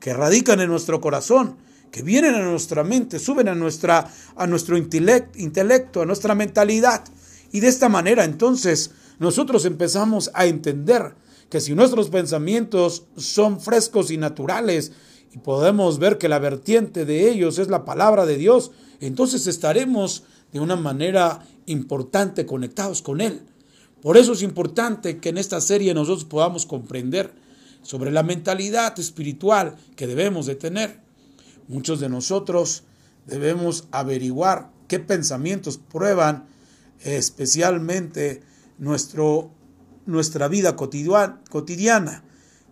que 0.00 0.12
radican 0.12 0.60
en 0.60 0.68
nuestro 0.68 1.00
corazón, 1.00 1.56
que 1.90 2.02
vienen 2.02 2.34
a 2.34 2.42
nuestra 2.42 2.84
mente, 2.84 3.18
suben 3.18 3.48
a, 3.48 3.54
nuestra, 3.54 4.10
a 4.34 4.46
nuestro 4.46 4.76
intelecto, 4.76 6.02
a 6.02 6.06
nuestra 6.06 6.34
mentalidad. 6.34 7.04
Y 7.52 7.60
de 7.60 7.68
esta 7.68 7.88
manera 7.88 8.24
entonces 8.24 8.90
nosotros 9.18 9.64
empezamos 9.64 10.30
a 10.34 10.46
entender 10.46 11.14
que 11.48 11.60
si 11.60 11.74
nuestros 11.74 12.10
pensamientos 12.10 13.04
son 13.16 13.60
frescos 13.60 14.10
y 14.10 14.18
naturales 14.18 14.92
y 15.32 15.38
podemos 15.38 15.98
ver 15.98 16.18
que 16.18 16.28
la 16.28 16.38
vertiente 16.38 17.04
de 17.04 17.30
ellos 17.30 17.58
es 17.58 17.68
la 17.68 17.84
palabra 17.84 18.26
de 18.26 18.36
Dios, 18.36 18.72
entonces 19.00 19.46
estaremos 19.46 20.24
de 20.56 20.62
una 20.62 20.76
manera 20.76 21.46
importante 21.66 22.46
conectados 22.46 23.02
con 23.02 23.20
Él. 23.20 23.42
Por 24.00 24.16
eso 24.16 24.32
es 24.32 24.42
importante 24.42 25.18
que 25.18 25.28
en 25.28 25.38
esta 25.38 25.60
serie 25.60 25.92
nosotros 25.92 26.24
podamos 26.24 26.64
comprender 26.64 27.32
sobre 27.82 28.10
la 28.10 28.22
mentalidad 28.22 28.98
espiritual 28.98 29.76
que 29.96 30.06
debemos 30.06 30.46
de 30.46 30.54
tener. 30.54 31.00
Muchos 31.68 32.00
de 32.00 32.08
nosotros 32.08 32.84
debemos 33.26 33.88
averiguar 33.90 34.70
qué 34.88 34.98
pensamientos 34.98 35.78
prueban 35.78 36.46
especialmente 37.00 38.42
nuestro, 38.78 39.50
nuestra 40.06 40.48
vida 40.48 40.74
cotidiana, 40.76 42.24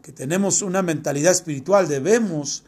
que 0.03 0.13
tenemos 0.13 0.63
una 0.63 0.83
mentalidad 0.83 1.33
espiritual, 1.33 1.89
debemos 1.89 2.65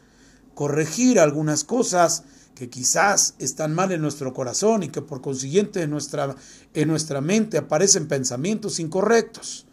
corregir 0.55 1.21
algunas 1.21 1.65
cosas 1.65 2.25
que 2.57 2.71
quizás 2.71 3.35
están 3.39 3.75
mal 3.75 3.93
en 3.93 4.01
nuestro 4.01 4.33
corazón 4.33 4.83
y 4.83 4.89
que 4.89 5.03
por 5.03 5.21
consiguiente 5.21 5.83
en 5.83 5.91
nuestra, 5.91 6.35
en 6.73 6.89
nuestra 6.89 7.21
mente 7.21 7.59
aparecen 7.59 8.09
pensamientos 8.09 8.81
incorrectos. 8.81 9.67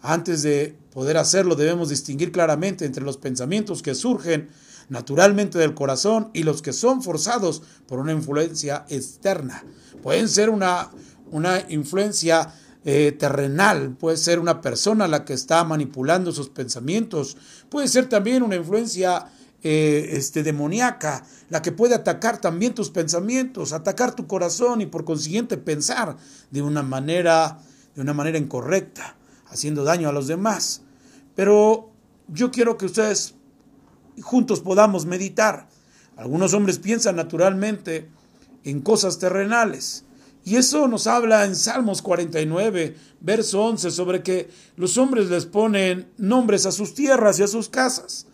Antes 0.00 0.42
de 0.42 0.74
poder 0.90 1.18
hacerlo 1.18 1.54
debemos 1.54 1.90
distinguir 1.90 2.32
claramente 2.32 2.86
entre 2.86 3.04
los 3.04 3.18
pensamientos 3.18 3.82
que 3.82 3.94
surgen 3.94 4.48
naturalmente 4.88 5.58
del 5.58 5.74
corazón 5.74 6.30
y 6.32 6.44
los 6.44 6.62
que 6.62 6.72
son 6.72 7.02
forzados 7.02 7.62
por 7.86 7.98
una 7.98 8.12
influencia 8.12 8.86
externa. 8.88 9.62
Pueden 10.02 10.30
ser 10.30 10.48
una, 10.48 10.90
una 11.30 11.62
influencia 11.68 12.54
eh, 12.86 13.12
terrenal, 13.12 13.96
puede 13.98 14.16
ser 14.16 14.38
una 14.38 14.62
persona 14.62 15.08
la 15.08 15.26
que 15.26 15.34
está 15.34 15.62
manipulando 15.62 16.32
sus 16.32 16.48
pensamientos, 16.48 17.36
puede 17.68 17.86
ser 17.86 18.08
también 18.08 18.42
una 18.42 18.56
influencia 18.56 19.26
eh, 19.62 20.10
este, 20.12 20.42
demoníaca, 20.42 21.24
la 21.50 21.62
que 21.62 21.72
puede 21.72 21.94
atacar 21.94 22.40
también 22.40 22.74
tus 22.74 22.90
pensamientos, 22.90 23.72
atacar 23.72 24.14
tu 24.14 24.26
corazón 24.26 24.80
y 24.80 24.86
por 24.86 25.04
consiguiente 25.04 25.56
pensar 25.56 26.16
de 26.50 26.62
una 26.62 26.82
manera, 26.82 27.58
de 27.94 28.00
una 28.00 28.14
manera 28.14 28.38
incorrecta, 28.38 29.16
haciendo 29.48 29.82
daño 29.82 30.08
a 30.08 30.12
los 30.12 30.28
demás. 30.28 30.82
Pero 31.34 31.90
yo 32.28 32.50
quiero 32.50 32.76
que 32.76 32.86
ustedes 32.86 33.34
juntos 34.22 34.60
podamos 34.60 35.06
meditar. 35.06 35.68
Algunos 36.16 36.54
hombres 36.54 36.78
piensan 36.78 37.16
naturalmente 37.16 38.08
en 38.64 38.80
cosas 38.80 39.18
terrenales. 39.18 40.04
Y 40.44 40.56
eso 40.56 40.88
nos 40.88 41.06
habla 41.06 41.44
en 41.44 41.54
Salmos 41.56 42.00
49, 42.00 42.96
verso 43.20 43.62
11, 43.64 43.90
sobre 43.90 44.22
que 44.22 44.48
los 44.76 44.96
hombres 44.98 45.28
les 45.28 45.46
ponen 45.46 46.10
nombres 46.16 46.64
a 46.64 46.72
sus 46.72 46.94
tierras 46.94 47.38
y 47.38 47.42
a 47.42 47.48
sus 47.48 47.68
casas. 47.68 48.26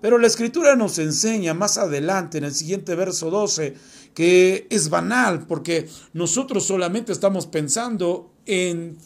Pero 0.00 0.18
la 0.18 0.26
escritura 0.26 0.76
nos 0.76 0.98
enseña 0.98 1.54
más 1.54 1.76
adelante, 1.78 2.38
en 2.38 2.44
el 2.44 2.54
siguiente 2.54 2.94
verso 2.94 3.30
12, 3.30 3.74
que 4.14 4.66
es 4.70 4.88
banal, 4.88 5.46
porque 5.46 5.88
nosotros 6.12 6.64
solamente 6.64 7.12
estamos 7.12 7.46
pensando 7.46 8.32
en, 8.46 8.96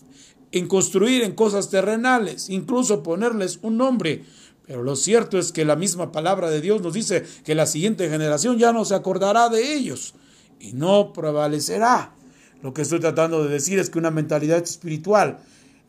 en 0.53 0.69
construir 0.69 1.23
en 1.23 1.33
cosas 1.33 1.69
terrenales, 1.69 2.49
incluso 2.49 3.03
ponerles 3.03 3.59
un 3.63 3.77
nombre. 3.77 4.25
Pero 4.67 4.83
lo 4.83 4.97
cierto 4.97 5.39
es 5.39 5.53
que 5.53 5.65
la 5.65 5.77
misma 5.77 6.13
palabra 6.13 6.49
de 6.49 6.61
Dios 6.61 6.81
nos 6.81 6.95
dice 6.95 7.25
que 7.45 7.55
la 7.55 7.67
siguiente 7.67 8.09
generación 8.09 8.59
ya 8.59 8.73
no 8.73 8.85
se 8.85 8.95
acordará 8.95 9.49
de 9.49 9.75
ellos 9.75 10.15
y 10.59 10.73
no 10.73 11.13
prevalecerá. 11.13 12.15
Lo 12.63 12.73
que 12.73 12.83
estoy 12.83 13.01
tratando 13.01 13.45
de 13.45 13.51
decir 13.51 13.79
es 13.79 13.91
que 13.91 13.99
una 13.99 14.11
mentalidad 14.11 14.63
espiritual 14.63 15.41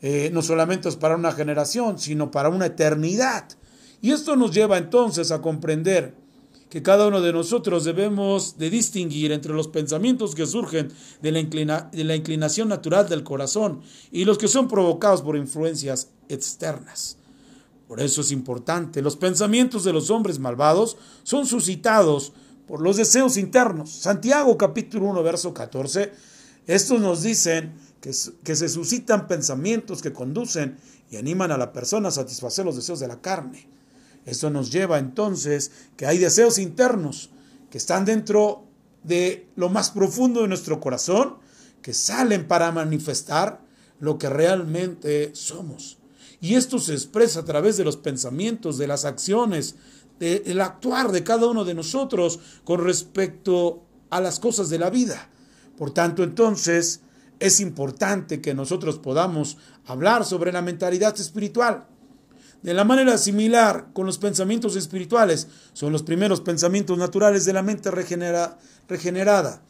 eh, 0.02 0.30
no 0.34 0.42
solamente 0.42 0.90
es 0.90 0.98
para 0.98 1.16
una 1.16 1.32
generación, 1.32 2.00
sino 2.00 2.32
para 2.32 2.50
una 2.50 2.66
eternidad. 2.66 3.48
Y 4.02 4.12
esto 4.12 4.36
nos 4.36 4.52
lleva 4.52 4.78
entonces 4.78 5.32
a 5.32 5.42
comprender 5.42 6.16
que 6.70 6.84
cada 6.84 7.08
uno 7.08 7.22
de 7.22 7.32
nosotros 7.32 7.86
debemos 7.86 8.58
de 8.58 8.70
distinguir 8.70 9.32
entre 9.32 9.54
los 9.54 9.68
pensamientos 9.68 10.36
que 10.36 10.46
surgen 10.46 10.92
de 11.22 11.32
la, 11.32 11.90
de 11.92 12.04
la 12.04 12.16
inclinación 12.16 12.68
natural 12.68 13.08
del 13.08 13.24
corazón 13.24 13.82
y 14.12 14.26
los 14.26 14.38
que 14.38 14.48
son 14.48 14.68
provocados 14.68 15.22
por 15.22 15.38
influencias 15.38 16.10
externas. 16.28 17.18
Por 17.88 18.02
eso 18.02 18.22
es 18.22 18.32
importante, 18.32 19.02
los 19.02 19.16
pensamientos 19.16 19.84
de 19.84 19.94
los 19.94 20.10
hombres 20.10 20.40
malvados 20.40 20.98
son 21.24 21.46
suscitados 21.46 22.34
por 22.68 22.82
los 22.82 22.98
deseos 22.98 23.38
internos. 23.38 23.92
Santiago 23.92 24.58
capítulo 24.58 25.06
1, 25.06 25.24
verso 25.24 25.54
14, 25.54 26.12
estos 26.66 27.00
nos 27.00 27.22
dicen 27.22 27.74
que 28.02 28.12
se 28.56 28.70
suscitan 28.70 29.28
pensamientos 29.28 30.02
que 30.02 30.14
conducen 30.14 30.78
y 31.10 31.18
animan 31.18 31.52
a 31.52 31.58
la 31.58 31.72
persona 31.72 32.10
a 32.10 32.12
satisfacer 32.12 32.66
los 32.66 32.76
deseos 32.76 33.00
de 33.00 33.08
la 33.08 33.22
carne. 33.22 33.68
Eso 34.26 34.50
nos 34.50 34.72
lleva 34.72 34.98
entonces 35.00 35.72
que 35.98 36.06
hay 36.08 36.18
deseos 36.18 36.58
internos 36.58 37.30
que 37.70 37.78
están 37.78 38.06
dentro 38.06 38.66
de 39.04 39.48
lo 39.56 39.70
más 39.70 39.92
profundo 39.92 40.42
de 40.42 40.48
nuestro 40.48 40.80
corazón, 40.80 41.38
que 41.82 41.94
salen 41.94 42.48
para 42.48 42.72
manifestar 42.72 43.62
lo 44.00 44.18
que 44.18 44.30
realmente 44.30 45.32
somos. 45.36 46.00
Y 46.42 46.56
esto 46.56 46.80
se 46.80 46.94
expresa 46.94 47.42
a 47.42 47.46
través 47.46 47.78
de 47.78 47.84
los 47.84 47.98
pensamientos, 47.98 48.78
de 48.78 48.88
las 48.88 49.06
acciones, 49.06 49.76
del 50.20 50.62
actuar 50.62 51.12
de 51.12 51.24
cada 51.24 51.48
uno 51.48 51.66
de 51.66 51.74
nosotros 51.74 52.40
con 52.64 52.84
respecto 52.84 53.84
a 54.10 54.22
las 54.22 54.40
cosas 54.40 54.70
de 54.70 54.80
la 54.80 54.90
vida. 54.90 55.30
Por 55.78 55.92
tanto, 55.92 56.24
entonces, 56.24 57.02
es 57.40 57.60
importante 57.60 58.42
que 58.42 58.54
nosotros 58.54 58.98
podamos 58.98 59.58
hablar 59.86 60.26
sobre 60.26 60.52
la 60.52 60.62
mentalidad 60.62 61.20
espiritual. 61.20 61.88
De 62.66 62.74
la 62.74 62.84
manera 62.84 63.16
similar 63.20 63.90
con 63.94 64.08
los 64.08 64.18
pensamientos 64.18 64.76
espirituales, 64.76 65.48
son 65.74 65.92
los 65.92 66.02
primeros 66.02 66.42
pensamientos 66.42 66.98
naturales 66.98 67.46
de 67.46 67.54
la 67.54 67.62
mente 67.62 67.92
regenerada, 67.92 69.62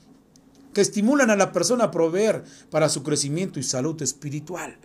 que 0.74 0.80
estimulan 0.80 1.30
a 1.30 1.36
la 1.36 1.52
persona 1.52 1.84
a 1.84 1.92
proveer 1.92 2.46
para 2.70 2.88
su 2.88 3.04
crecimiento 3.04 3.60
y 3.60 3.64
salud 3.64 4.02
espiritual. 4.02 4.78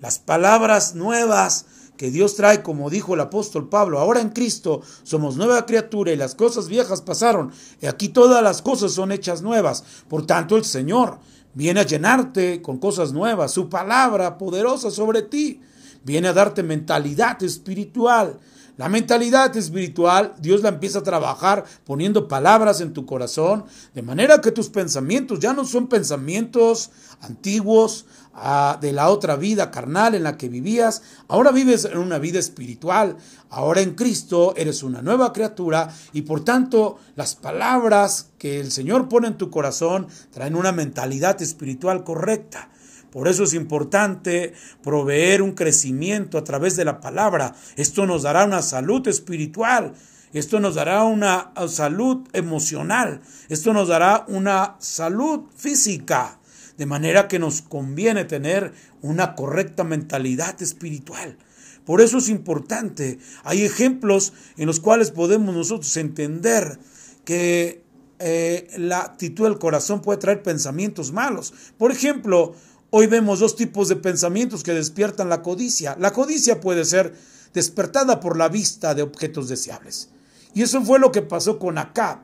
Las 0.00 0.18
palabras 0.18 0.94
nuevas 0.94 1.66
que 1.98 2.10
Dios 2.10 2.34
trae, 2.34 2.62
como 2.62 2.88
dijo 2.88 3.12
el 3.12 3.20
apóstol 3.20 3.68
Pablo, 3.68 3.98
ahora 3.98 4.22
en 4.22 4.30
Cristo 4.30 4.80
somos 5.02 5.36
nueva 5.36 5.66
criatura 5.66 6.12
y 6.12 6.16
las 6.16 6.34
cosas 6.34 6.66
viejas 6.66 7.02
pasaron, 7.02 7.52
y 7.82 7.84
aquí 7.84 8.08
todas 8.08 8.42
las 8.42 8.62
cosas 8.62 8.92
son 8.92 9.12
hechas 9.12 9.42
nuevas. 9.42 9.84
Por 10.08 10.24
tanto, 10.24 10.56
el 10.56 10.64
Señor 10.64 11.18
viene 11.52 11.80
a 11.80 11.86
llenarte 11.86 12.62
con 12.62 12.78
cosas 12.78 13.12
nuevas, 13.12 13.52
su 13.52 13.68
palabra 13.68 14.38
poderosa 14.38 14.90
sobre 14.90 15.20
ti 15.20 15.60
viene 16.04 16.28
a 16.28 16.32
darte 16.32 16.62
mentalidad 16.62 17.42
espiritual, 17.42 18.38
La 18.80 18.88
mentalidad 18.88 19.54
espiritual, 19.58 20.34
Dios 20.38 20.62
la 20.62 20.70
empieza 20.70 21.00
a 21.00 21.02
trabajar 21.02 21.66
poniendo 21.84 22.28
palabras 22.28 22.80
en 22.80 22.94
tu 22.94 23.04
corazón, 23.04 23.66
de 23.94 24.00
manera 24.00 24.40
que 24.40 24.52
tus 24.52 24.70
pensamientos 24.70 25.38
ya 25.38 25.52
no 25.52 25.66
son 25.66 25.86
pensamientos 25.86 26.90
antiguos 27.20 28.06
ah, 28.32 28.78
de 28.80 28.92
la 28.92 29.10
otra 29.10 29.36
vida 29.36 29.70
carnal 29.70 30.14
en 30.14 30.22
la 30.22 30.38
que 30.38 30.48
vivías, 30.48 31.02
ahora 31.28 31.50
vives 31.50 31.84
en 31.84 31.98
una 31.98 32.18
vida 32.18 32.38
espiritual, 32.38 33.18
ahora 33.50 33.82
en 33.82 33.94
Cristo 33.94 34.54
eres 34.56 34.82
una 34.82 35.02
nueva 35.02 35.34
criatura 35.34 35.94
y 36.14 36.22
por 36.22 36.42
tanto 36.42 36.96
las 37.16 37.34
palabras 37.34 38.30
que 38.38 38.60
el 38.60 38.72
Señor 38.72 39.10
pone 39.10 39.28
en 39.28 39.36
tu 39.36 39.50
corazón 39.50 40.06
traen 40.30 40.56
una 40.56 40.72
mentalidad 40.72 41.42
espiritual 41.42 42.02
correcta. 42.02 42.70
Por 43.10 43.28
eso 43.28 43.44
es 43.44 43.54
importante 43.54 44.52
proveer 44.82 45.42
un 45.42 45.52
crecimiento 45.52 46.38
a 46.38 46.44
través 46.44 46.76
de 46.76 46.84
la 46.84 47.00
palabra. 47.00 47.54
Esto 47.76 48.06
nos 48.06 48.22
dará 48.22 48.44
una 48.44 48.62
salud 48.62 49.06
espiritual. 49.08 49.94
Esto 50.32 50.60
nos 50.60 50.76
dará 50.76 51.02
una 51.04 51.52
salud 51.68 52.28
emocional. 52.32 53.20
Esto 53.48 53.72
nos 53.72 53.88
dará 53.88 54.24
una 54.28 54.76
salud 54.78 55.46
física. 55.56 56.38
De 56.78 56.86
manera 56.86 57.28
que 57.28 57.38
nos 57.38 57.62
conviene 57.62 58.24
tener 58.24 58.72
una 59.02 59.34
correcta 59.34 59.84
mentalidad 59.84 60.62
espiritual. 60.62 61.36
Por 61.84 62.00
eso 62.00 62.18
es 62.18 62.28
importante. 62.28 63.18
Hay 63.42 63.64
ejemplos 63.64 64.32
en 64.56 64.66
los 64.66 64.80
cuales 64.80 65.10
podemos 65.10 65.54
nosotros 65.54 65.96
entender 65.96 66.78
que 67.24 67.82
eh, 68.20 68.68
la 68.76 69.00
actitud 69.00 69.44
del 69.44 69.58
corazón 69.58 70.02
puede 70.02 70.18
traer 70.18 70.42
pensamientos 70.42 71.10
malos. 71.10 71.54
Por 71.78 71.90
ejemplo, 71.90 72.54
Hoy 72.92 73.06
vemos 73.06 73.38
dos 73.38 73.54
tipos 73.54 73.88
de 73.88 73.94
pensamientos 73.94 74.64
que 74.64 74.74
despiertan 74.74 75.28
la 75.28 75.42
codicia. 75.42 75.96
La 76.00 76.12
codicia 76.12 76.60
puede 76.60 76.84
ser 76.84 77.14
despertada 77.54 78.18
por 78.18 78.36
la 78.36 78.48
vista 78.48 78.96
de 78.96 79.02
objetos 79.02 79.48
deseables. 79.48 80.10
Y 80.54 80.62
eso 80.62 80.82
fue 80.82 80.98
lo 80.98 81.12
que 81.12 81.22
pasó 81.22 81.60
con 81.60 81.78
Acab. 81.78 82.18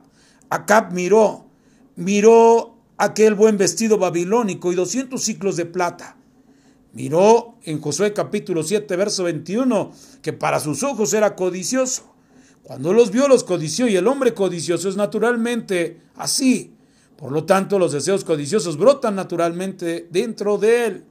Acab 0.49 0.91
miró, 0.91 1.45
miró 1.95 2.75
aquel 2.97 3.35
buen 3.35 3.57
vestido 3.57 3.97
babilónico 3.97 4.73
y 4.73 4.75
200 4.75 5.21
ciclos 5.23 5.55
de 5.55 5.65
plata. 5.65 6.17
Miró 6.91 7.55
en 7.63 7.79
Josué 7.79 8.11
capítulo 8.11 8.63
7, 8.63 8.93
verso 8.97 9.23
21, 9.23 9.91
que 10.21 10.33
para 10.33 10.59
sus 10.59 10.83
ojos 10.83 11.13
era 11.13 11.35
codicioso. 11.35 12.13
Cuando 12.63 12.91
los 12.91 13.11
vio, 13.11 13.29
los 13.29 13.45
codició 13.45 13.87
y 13.87 13.95
el 13.95 14.07
hombre 14.07 14.33
codicioso 14.33 14.89
es 14.89 14.97
naturalmente 14.97 16.01
así. 16.15 16.76
Por 17.17 17.31
lo 17.31 17.45
tanto, 17.45 17.79
los 17.79 17.91
deseos 17.91 18.23
codiciosos 18.23 18.77
brotan 18.77 19.15
naturalmente 19.15 20.07
dentro 20.11 20.57
de 20.57 20.85
él. 20.85 21.05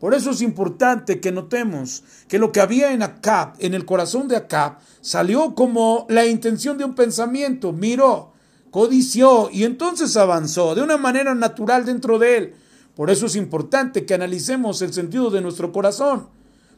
Por 0.00 0.14
eso 0.14 0.30
es 0.30 0.40
importante 0.40 1.20
que 1.20 1.30
notemos 1.30 2.02
que 2.26 2.38
lo 2.38 2.50
que 2.50 2.60
había 2.60 2.92
en 2.92 3.02
Acab, 3.02 3.52
en 3.58 3.74
el 3.74 3.84
corazón 3.84 4.28
de 4.28 4.36
Acab, 4.36 4.78
salió 5.02 5.54
como 5.54 6.06
la 6.08 6.24
intención 6.24 6.78
de 6.78 6.84
un 6.84 6.94
pensamiento, 6.94 7.74
miró, 7.74 8.32
codició 8.70 9.50
y 9.52 9.64
entonces 9.64 10.16
avanzó 10.16 10.74
de 10.74 10.80
una 10.80 10.96
manera 10.96 11.34
natural 11.34 11.84
dentro 11.84 12.18
de 12.18 12.38
él. 12.38 12.54
Por 12.96 13.10
eso 13.10 13.26
es 13.26 13.36
importante 13.36 14.06
que 14.06 14.14
analicemos 14.14 14.80
el 14.80 14.94
sentido 14.94 15.28
de 15.28 15.42
nuestro 15.42 15.70
corazón, 15.70 16.28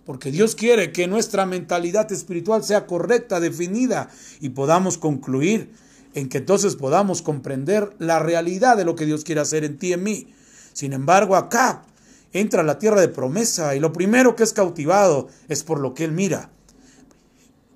porque 0.05 0.33
Dios 0.33 0.57
quiere 0.57 0.91
que 0.91 1.07
nuestra 1.07 1.47
mentalidad 1.47 2.11
espiritual 2.11 2.65
sea 2.65 2.87
correcta, 2.89 3.39
definida 3.39 4.11
y 4.41 4.49
podamos 4.49 4.99
concluir 4.99 5.71
en 6.15 6.29
que 6.29 6.39
entonces 6.39 6.77
podamos 6.77 7.23
comprender 7.23 7.95
la 7.99 8.19
realidad 8.19 8.77
de 8.77 8.85
lo 8.85 8.97
que 8.97 9.07
Dios 9.07 9.25
quiere 9.25 9.41
hacer 9.41 9.65
en 9.65 9.79
ti 9.79 9.89
y 9.89 9.93
en 9.95 10.03
mí. 10.03 10.35
Sin 10.73 10.93
embargo, 10.93 11.37
acá 11.37 11.85
entra 12.33 12.63
la 12.63 12.79
tierra 12.79 13.01
de 13.01 13.09
promesa 13.09 13.75
y 13.75 13.81
lo 13.81 13.93
primero 13.93 14.37
que 14.37 14.43
es 14.43 14.53
cautivado 14.53 15.29
es 15.49 15.63
por 15.63 15.81
lo 15.81 15.95
que 15.95 16.05
él 16.05 16.13
mira. 16.13 16.51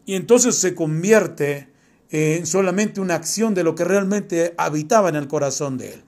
Y 0.04 0.14
entonces 0.14 0.56
se 0.56 0.74
convierte 0.74 1.68
en 2.10 2.46
solamente 2.46 3.00
una 3.00 3.16
acción 3.16 3.54
de 3.54 3.64
lo 3.64 3.74
que 3.74 3.84
realmente 3.84 4.54
habitaba 4.56 5.08
en 5.08 5.16
el 5.16 5.28
corazón 5.28 5.78
de 5.78 5.94
él. 5.94 6.04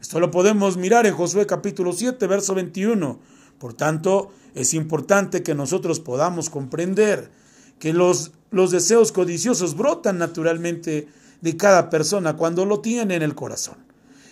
Esto 0.00 0.20
lo 0.20 0.30
podemos 0.30 0.76
mirar 0.76 1.06
en 1.06 1.14
Josué 1.14 1.46
capítulo 1.46 1.92
7, 1.92 2.26
verso 2.26 2.54
21. 2.54 3.18
Por 3.58 3.74
tanto, 3.74 4.30
es 4.54 4.74
importante 4.74 5.42
que 5.42 5.54
nosotros 5.54 6.00
podamos 6.00 6.50
comprender 6.50 7.30
que 7.78 7.92
los, 7.92 8.32
los 8.50 8.70
deseos 8.70 9.12
codiciosos 9.12 9.76
brotan 9.76 10.18
naturalmente 10.18 11.08
de 11.40 11.56
cada 11.56 11.90
persona 11.90 12.36
cuando 12.36 12.64
lo 12.64 12.80
tiene 12.80 13.14
en 13.14 13.22
el 13.22 13.34
corazón. 13.34 13.76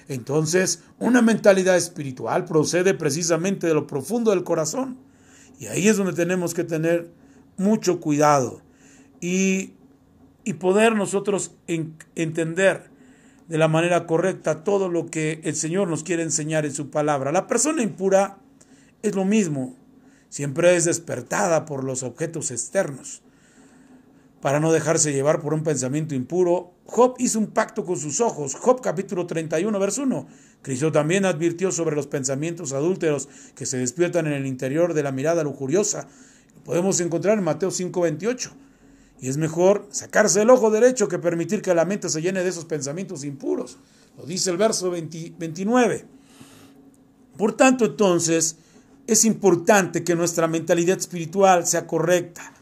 Entonces, 0.08 0.82
una 0.99 1.23
mentalidad 1.23 1.76
espiritual 1.76 2.44
procede 2.44 2.94
precisamente 2.94 3.66
de 3.66 3.75
lo 3.75 3.87
profundo 3.87 4.30
del 4.30 4.44
corazón. 4.44 4.99
Y 5.58 5.66
ahí 5.66 5.88
es 5.88 5.96
donde 5.96 6.12
tenemos 6.12 6.52
que 6.52 6.64
tener 6.64 7.11
mucho 7.57 8.00
cuidado 8.00 8.61
y, 9.20 9.72
y 10.44 10.55
poder 10.55 10.94
nosotros 10.94 11.52
entender 12.14 12.90
de 13.48 13.59
la 13.59 13.68
manera 13.68 14.07
correcta 14.07 14.64
todo 14.64 14.88
lo 14.88 15.07
que 15.07 15.40
el 15.44 15.55
Señor 15.55 15.88
nos 15.88 16.02
quiere 16.02 16.22
enseñar 16.22 16.66
en 16.66 16.74
su 16.74 16.90
palabra. 16.90 17.33
La 17.33 17.46
persona 17.46 17.83
impura 17.83 18.38
es 19.02 19.14
lo 19.14 19.24
mismo, 19.24 19.76
siempre 20.28 20.76
es 20.76 20.85
despertada 20.85 21.64
por 21.66 21.85
los 21.85 22.02
objetos 22.02 22.50
externos 22.50 23.22
para 24.44 24.61
no 24.61 24.72
dejarse 24.72 25.14
llevar 25.14 25.40
por 25.40 25.55
un 25.55 25.62
pensamiento 25.62 26.14
impuro, 26.14 26.73
Job 26.87 27.14
hizo 27.18 27.38
un 27.38 27.49
pacto 27.49 27.85
con 27.85 27.97
sus 27.97 28.20
ojos. 28.20 28.55
Job 28.55 28.81
capítulo 28.83 29.27
31, 29.27 29.79
verso 29.79 30.03
1. 30.03 30.27
Cristo 30.62 30.92
también 30.92 31.25
advirtió 31.25 31.73
sobre 31.73 31.97
los 31.97 32.07
pensamientos 32.07 32.73
adúlteros 32.73 33.29
que 33.55 33.66
se 33.66 33.79
despiertan 33.79 34.27
en 34.27 34.35
el 34.35 34.47
interior 34.47 34.94
de 34.94 35.03
la 35.03 35.12
mirada 35.12 35.42
lujuriosa. 35.42 36.09
Lo 36.57 36.62
podemos 36.62 37.01
encontrar 37.01 37.38
en 37.38 37.44
Mateo 37.44 37.70
5, 37.70 38.01
28. 38.01 38.51
Y 39.20 39.29
es 39.29 39.38
mejor 39.38 39.88
sacarse 39.90 40.42
el 40.42 40.51
ojo 40.51 40.70
derecho 40.70 41.09
que 41.09 41.18
permitir 41.18 41.62
que 41.62 41.75
la 41.75 41.87
mente 41.87 42.09
se 42.11 42.20
llene 42.20 42.42
de 42.42 42.51
esos 42.51 42.66
pensamientos 42.66 43.25
impuros. 43.25 43.79
Lo 44.18 44.27
dice 44.27 44.51
el 44.51 44.59
verso 44.59 44.90
29. 44.90 46.05
Por 47.38 47.53
tanto, 47.57 47.87
entonces, 47.87 48.57
es 49.07 49.25
importante 49.25 50.05
que 50.05 50.14
nuestra 50.14 50.47
mentalidad 50.47 50.99
espiritual 50.99 51.66
sea 51.66 51.87
correcta 51.87 52.53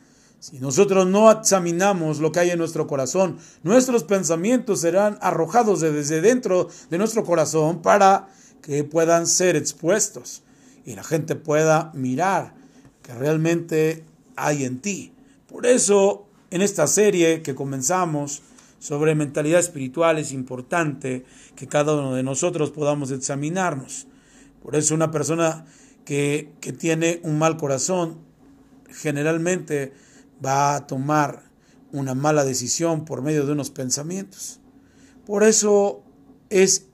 si 0.42 0.58
nosotros 0.58 1.06
no 1.06 1.30
examinamos 1.30 2.18
lo 2.18 2.32
que 2.32 2.40
hay 2.40 2.50
en 2.50 2.58
nuestro 2.58 2.88
corazón, 2.88 3.38
nuestros 3.62 4.02
pensamientos 4.02 4.80
serán 4.80 5.16
arrojados 5.20 5.82
desde 5.82 6.20
dentro 6.20 6.68
de 6.90 6.98
nuestro 6.98 7.22
corazón 7.22 7.80
para 7.80 8.26
que 8.60 8.82
puedan 8.82 9.28
ser 9.28 9.54
expuestos 9.54 10.42
y 10.84 10.96
la 10.96 11.04
gente 11.04 11.36
pueda 11.36 11.92
mirar 11.94 12.54
que 13.04 13.14
realmente 13.14 14.02
hay 14.34 14.64
en 14.64 14.80
ti. 14.80 15.12
Por 15.46 15.64
eso, 15.64 16.26
en 16.50 16.60
esta 16.60 16.88
serie 16.88 17.42
que 17.42 17.54
comenzamos 17.54 18.42
sobre 18.80 19.14
mentalidad 19.14 19.60
espiritual 19.60 20.18
es 20.18 20.32
importante 20.32 21.24
que 21.54 21.68
cada 21.68 21.94
uno 21.94 22.16
de 22.16 22.24
nosotros 22.24 22.72
podamos 22.72 23.12
examinarnos. 23.12 24.08
Por 24.60 24.74
eso 24.74 24.92
una 24.92 25.12
persona 25.12 25.66
que, 26.04 26.50
que 26.60 26.72
tiene 26.72 27.20
un 27.22 27.38
mal 27.38 27.56
corazón 27.58 28.18
generalmente 28.90 29.92
va 30.44 30.76
a 30.76 30.86
tomar 30.86 31.50
una 31.92 32.14
mala 32.14 32.44
decisión 32.44 33.04
por 33.04 33.22
medio 33.22 33.46
de 33.46 33.52
unos 33.52 33.70
pensamientos. 33.70 34.60
Por 35.26 35.44
eso 35.44 36.02
es, 36.50 36.86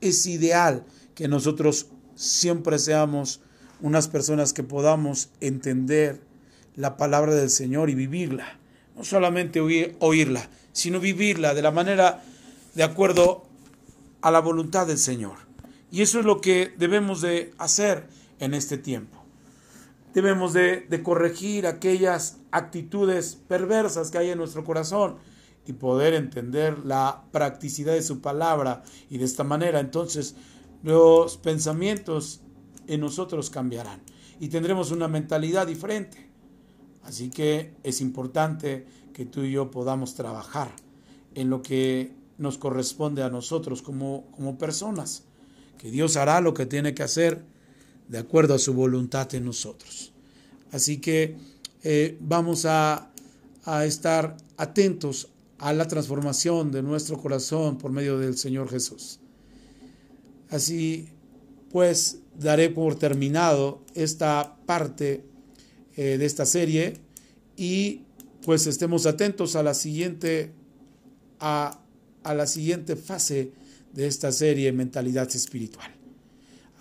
es 0.00 0.26
ideal 0.26 0.84
que 1.14 1.28
nosotros 1.28 1.88
siempre 2.14 2.78
seamos 2.78 3.40
unas 3.80 4.08
personas 4.08 4.52
que 4.52 4.62
podamos 4.62 5.30
entender 5.40 6.20
la 6.76 6.96
palabra 6.96 7.34
del 7.34 7.50
Señor 7.50 7.90
y 7.90 7.94
vivirla. 7.94 8.58
No 8.96 9.04
solamente 9.04 9.60
oírla, 9.60 10.48
sino 10.72 11.00
vivirla 11.00 11.54
de 11.54 11.62
la 11.62 11.70
manera 11.70 12.22
de 12.74 12.82
acuerdo 12.82 13.44
a 14.20 14.30
la 14.30 14.40
voluntad 14.40 14.86
del 14.86 14.98
Señor. 14.98 15.38
Y 15.90 16.02
eso 16.02 16.20
es 16.20 16.24
lo 16.24 16.40
que 16.40 16.72
debemos 16.78 17.20
de 17.20 17.52
hacer 17.58 18.06
en 18.38 18.54
este 18.54 18.78
tiempo 18.78 19.23
debemos 20.14 20.52
de, 20.52 20.86
corregir 21.02 21.66
aquellas 21.66 22.38
actitudes 22.52 23.36
perversas 23.48 24.10
que 24.10 24.18
hay 24.18 24.30
en 24.30 24.38
nuestro 24.38 24.64
corazón 24.64 25.16
y 25.66 25.72
poder 25.72 26.14
entender 26.14 26.78
la 26.84 27.24
practicidad 27.32 27.94
de 27.94 28.02
su 28.02 28.20
palabra 28.20 28.84
y 29.10 29.18
de 29.18 29.24
esta 29.24 29.44
manera 29.44 29.80
entonces 29.80 30.36
los 30.82 31.36
pensamientos 31.36 32.42
en 32.86 33.00
nosotros 33.00 33.50
cambiarán 33.50 34.02
y 34.38 34.48
tendremos 34.48 34.90
una 34.90 35.08
mentalidad 35.08 35.66
diferente. 35.66 36.30
Así 37.02 37.30
que 37.30 37.74
es 37.82 38.00
importante 38.00 38.86
que 39.12 39.26
tú 39.26 39.42
y 39.42 39.52
yo 39.52 39.70
podamos 39.70 40.14
trabajar 40.14 40.70
en 41.34 41.50
lo 41.50 41.62
que 41.62 42.14
nos 42.38 42.58
corresponde 42.58 43.22
a 43.22 43.30
nosotros 43.30 43.82
como, 43.82 44.30
como 44.32 44.58
personas, 44.58 45.24
que 45.78 45.90
Dios 45.90 46.16
hará 46.16 46.40
lo 46.40 46.54
que 46.54 46.66
tiene 46.66 46.94
que 46.94 47.02
hacer 47.02 47.44
de 48.08 48.18
acuerdo 48.18 48.54
a 48.54 48.58
su 48.58 48.74
voluntad 48.74 49.34
en 49.34 49.44
nosotros. 49.44 50.12
Así 50.72 50.98
que 50.98 51.36
eh, 51.82 52.16
vamos 52.20 52.64
a, 52.66 53.10
a 53.64 53.84
estar 53.84 54.36
atentos 54.56 55.28
a 55.58 55.72
la 55.72 55.86
transformación 55.86 56.70
de 56.70 56.82
nuestro 56.82 57.18
corazón 57.18 57.78
por 57.78 57.90
medio 57.90 58.18
del 58.18 58.36
Señor 58.36 58.68
Jesús. 58.68 59.20
Así 60.50 61.08
pues, 61.70 62.18
daré 62.38 62.70
por 62.70 62.96
terminado 62.96 63.82
esta 63.94 64.56
parte 64.66 65.24
eh, 65.96 66.18
de 66.18 66.26
esta 66.26 66.46
serie 66.46 66.94
y 67.56 68.02
pues 68.44 68.66
estemos 68.66 69.06
atentos 69.06 69.56
a 69.56 69.62
la 69.62 69.74
siguiente, 69.74 70.52
a, 71.40 71.80
a 72.22 72.34
la 72.34 72.46
siguiente 72.46 72.96
fase 72.96 73.52
de 73.92 74.06
esta 74.06 74.32
serie 74.32 74.70
Mentalidad 74.72 75.28
Espiritual. 75.34 76.03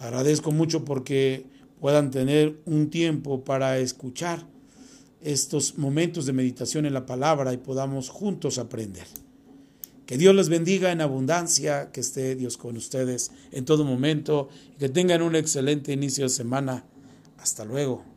Agradezco 0.04 0.52
mucho 0.52 0.84
porque 0.84 1.46
puedan 1.80 2.12
tener 2.12 2.60
un 2.66 2.90
tiempo 2.90 3.46
para 3.46 3.78
escuchar 3.78 4.46
estos 5.22 5.78
momentos 5.78 6.26
de 6.26 6.34
meditación 6.34 6.86
en 6.86 6.94
la 6.94 7.06
palabra 7.06 7.54
y 7.54 7.58
podamos 7.58 8.10
juntos 8.10 8.58
aprender. 8.58 9.08
Que 10.06 10.18
Dios 10.18 10.36
les 10.36 10.50
bendiga 10.50 10.92
en 10.92 11.00
abundancia, 11.00 11.90
que 11.94 12.02
esté 12.02 12.36
Dios 12.36 12.58
con 12.58 12.76
ustedes 12.76 13.32
en 13.54 13.64
todo 13.64 13.86
momento 13.86 14.50
y 14.76 14.80
que 14.80 14.90
tengan 14.90 15.22
un 15.22 15.38
excelente 15.38 15.94
inicio 15.94 16.26
de 16.26 16.30
semana. 16.30 16.84
Hasta 17.38 17.64
luego. 17.64 18.13